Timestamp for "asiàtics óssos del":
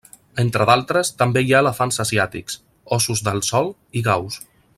2.05-3.45